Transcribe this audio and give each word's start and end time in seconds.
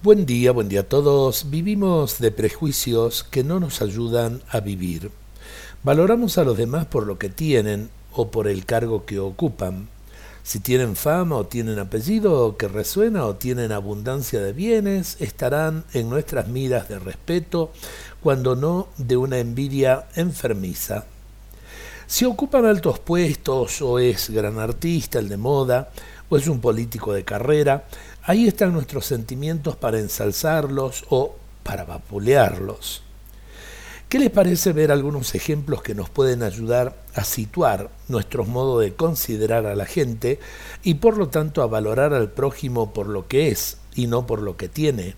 Buen 0.00 0.26
día, 0.26 0.52
buen 0.52 0.68
día 0.68 0.82
a 0.82 0.84
todos. 0.84 1.50
Vivimos 1.50 2.20
de 2.20 2.30
prejuicios 2.30 3.24
que 3.24 3.42
no 3.42 3.58
nos 3.58 3.82
ayudan 3.82 4.42
a 4.48 4.60
vivir. 4.60 5.10
Valoramos 5.82 6.38
a 6.38 6.44
los 6.44 6.56
demás 6.56 6.86
por 6.86 7.04
lo 7.04 7.18
que 7.18 7.28
tienen 7.28 7.90
o 8.12 8.30
por 8.30 8.46
el 8.46 8.64
cargo 8.64 9.06
que 9.06 9.18
ocupan. 9.18 9.88
Si 10.44 10.60
tienen 10.60 10.94
fama 10.94 11.34
o 11.34 11.46
tienen 11.46 11.80
apellido 11.80 12.56
que 12.56 12.68
resuena 12.68 13.26
o 13.26 13.34
tienen 13.34 13.72
abundancia 13.72 14.40
de 14.40 14.52
bienes, 14.52 15.16
estarán 15.18 15.82
en 15.92 16.08
nuestras 16.08 16.46
miras 16.46 16.88
de 16.88 17.00
respeto, 17.00 17.72
cuando 18.22 18.54
no 18.54 18.86
de 18.98 19.16
una 19.16 19.38
envidia 19.38 20.06
enfermiza. 20.14 21.06
Si 22.06 22.24
ocupan 22.24 22.64
altos 22.66 23.00
puestos 23.00 23.82
o 23.82 23.98
es 23.98 24.30
gran 24.30 24.60
artista, 24.60 25.18
el 25.18 25.28
de 25.28 25.36
moda, 25.36 25.90
o 26.28 26.36
es 26.36 26.46
un 26.48 26.60
político 26.60 27.12
de 27.12 27.24
carrera, 27.24 27.84
ahí 28.22 28.46
están 28.46 28.72
nuestros 28.72 29.06
sentimientos 29.06 29.76
para 29.76 29.98
ensalzarlos 29.98 31.04
o 31.08 31.36
para 31.62 31.84
vapulearlos. 31.84 33.02
¿Qué 34.08 34.18
les 34.18 34.30
parece 34.30 34.72
ver 34.72 34.90
algunos 34.90 35.34
ejemplos 35.34 35.82
que 35.82 35.94
nos 35.94 36.08
pueden 36.08 36.42
ayudar 36.42 36.96
a 37.14 37.24
situar 37.24 37.90
nuestro 38.08 38.46
modo 38.46 38.78
de 38.78 38.94
considerar 38.94 39.66
a 39.66 39.74
la 39.74 39.84
gente 39.84 40.40
y 40.82 40.94
por 40.94 41.18
lo 41.18 41.28
tanto 41.28 41.62
a 41.62 41.66
valorar 41.66 42.14
al 42.14 42.30
prójimo 42.30 42.94
por 42.94 43.06
lo 43.06 43.28
que 43.28 43.48
es 43.48 43.76
y 43.94 44.06
no 44.06 44.26
por 44.26 44.40
lo 44.40 44.56
que 44.56 44.68
tiene? 44.68 45.14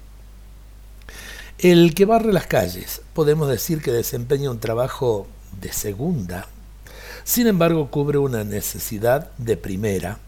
El 1.58 1.94
que 1.94 2.04
barre 2.04 2.32
las 2.32 2.48
calles, 2.48 3.02
podemos 3.14 3.48
decir 3.48 3.80
que 3.80 3.92
desempeña 3.92 4.50
un 4.50 4.58
trabajo 4.58 5.28
de 5.60 5.72
segunda, 5.72 6.48
sin 7.22 7.46
embargo 7.46 7.92
cubre 7.92 8.18
una 8.18 8.42
necesidad 8.42 9.30
de 9.38 9.56
primera 9.56 10.18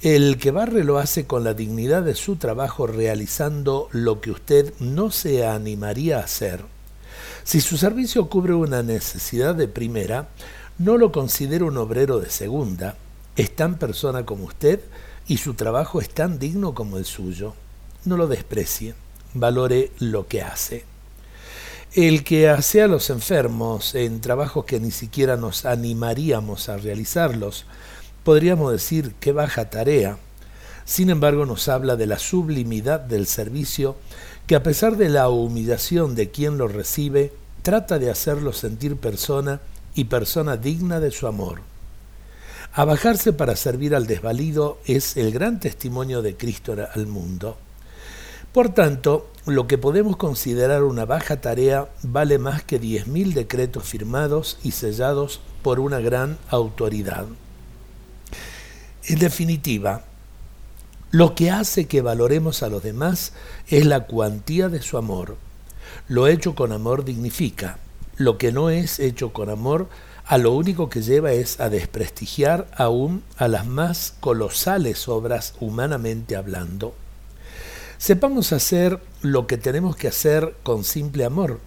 el 0.00 0.38
que 0.38 0.50
barre 0.50 0.84
lo 0.84 0.98
hace 0.98 1.26
con 1.26 1.44
la 1.44 1.54
dignidad 1.54 2.02
de 2.02 2.14
su 2.14 2.36
trabajo 2.36 2.86
realizando 2.86 3.88
lo 3.92 4.20
que 4.20 4.30
usted 4.30 4.72
no 4.80 5.10
se 5.10 5.46
animaría 5.46 6.18
a 6.18 6.24
hacer. 6.24 6.64
Si 7.44 7.60
su 7.60 7.76
servicio 7.76 8.28
cubre 8.28 8.54
una 8.54 8.82
necesidad 8.82 9.54
de 9.54 9.68
primera, 9.68 10.28
no 10.78 10.96
lo 10.98 11.12
considera 11.12 11.64
un 11.64 11.76
obrero 11.76 12.20
de 12.20 12.30
segunda, 12.30 12.96
es 13.36 13.54
tan 13.54 13.78
persona 13.78 14.26
como 14.26 14.44
usted 14.44 14.80
y 15.26 15.36
su 15.36 15.54
trabajo 15.54 16.00
es 16.00 16.10
tan 16.10 16.38
digno 16.38 16.74
como 16.74 16.98
el 16.98 17.04
suyo. 17.04 17.54
No 18.04 18.16
lo 18.16 18.26
desprecie, 18.26 18.94
valore 19.34 19.92
lo 19.98 20.26
que 20.26 20.42
hace. 20.42 20.84
El 21.94 22.22
que 22.22 22.48
hace 22.48 22.82
a 22.82 22.86
los 22.86 23.10
enfermos 23.10 23.94
en 23.94 24.20
trabajos 24.20 24.64
que 24.64 24.78
ni 24.78 24.90
siquiera 24.90 25.36
nos 25.36 25.64
animaríamos 25.64 26.68
a 26.68 26.76
realizarlos, 26.76 27.64
podríamos 28.24 28.72
decir 28.72 29.14
qué 29.20 29.32
baja 29.32 29.70
tarea. 29.70 30.18
Sin 30.84 31.10
embargo, 31.10 31.46
nos 31.46 31.68
habla 31.68 31.96
de 31.96 32.06
la 32.06 32.18
sublimidad 32.18 33.00
del 33.00 33.26
servicio 33.26 33.96
que 34.46 34.56
a 34.56 34.62
pesar 34.62 34.96
de 34.96 35.10
la 35.10 35.28
humillación 35.28 36.14
de 36.14 36.30
quien 36.30 36.56
lo 36.56 36.68
recibe, 36.68 37.32
trata 37.62 37.98
de 37.98 38.10
hacerlo 38.10 38.52
sentir 38.52 38.96
persona 38.96 39.60
y 39.94 40.04
persona 40.04 40.56
digna 40.56 41.00
de 41.00 41.10
su 41.10 41.26
amor. 41.26 41.60
Abajarse 42.72 43.32
para 43.32 43.56
servir 43.56 43.94
al 43.94 44.06
desvalido 44.06 44.78
es 44.86 45.16
el 45.16 45.32
gran 45.32 45.60
testimonio 45.60 46.22
de 46.22 46.36
Cristo 46.36 46.76
al 46.94 47.06
mundo. 47.06 47.58
Por 48.52 48.70
tanto, 48.70 49.28
lo 49.44 49.66
que 49.66 49.76
podemos 49.76 50.16
considerar 50.16 50.82
una 50.82 51.04
baja 51.04 51.40
tarea 51.40 51.88
vale 52.02 52.38
más 52.38 52.62
que 52.62 52.78
diez 52.78 53.06
mil 53.06 53.34
decretos 53.34 53.84
firmados 53.84 54.58
y 54.62 54.70
sellados 54.70 55.40
por 55.62 55.80
una 55.80 56.00
gran 56.00 56.38
autoridad. 56.48 57.26
En 59.08 59.18
definitiva, 59.18 60.02
lo 61.12 61.34
que 61.34 61.50
hace 61.50 61.86
que 61.86 62.02
valoremos 62.02 62.62
a 62.62 62.68
los 62.68 62.82
demás 62.82 63.32
es 63.66 63.86
la 63.86 64.00
cuantía 64.00 64.68
de 64.68 64.82
su 64.82 64.98
amor. 64.98 65.38
Lo 66.08 66.26
hecho 66.26 66.54
con 66.54 66.72
amor 66.72 67.06
dignifica. 67.06 67.78
Lo 68.18 68.36
que 68.36 68.52
no 68.52 68.68
es 68.68 68.98
hecho 68.98 69.32
con 69.32 69.48
amor, 69.48 69.88
a 70.26 70.36
lo 70.36 70.52
único 70.52 70.90
que 70.90 71.00
lleva 71.00 71.32
es 71.32 71.58
a 71.58 71.70
desprestigiar 71.70 72.68
aún 72.76 73.22
a 73.38 73.48
las 73.48 73.64
más 73.64 74.12
colosales 74.20 75.08
obras 75.08 75.54
humanamente 75.58 76.36
hablando. 76.36 76.94
Sepamos 77.96 78.52
hacer 78.52 79.00
lo 79.22 79.46
que 79.46 79.56
tenemos 79.56 79.96
que 79.96 80.08
hacer 80.08 80.54
con 80.62 80.84
simple 80.84 81.24
amor. 81.24 81.60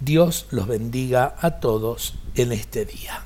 Dios 0.00 0.46
los 0.50 0.66
bendiga 0.66 1.36
a 1.40 1.60
todos 1.60 2.14
en 2.34 2.50
este 2.50 2.84
día. 2.84 3.22